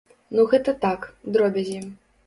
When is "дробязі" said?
1.37-1.81